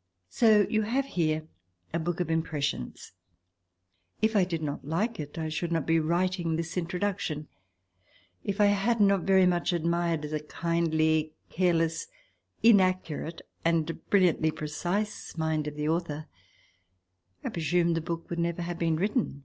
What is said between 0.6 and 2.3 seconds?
you have here a book of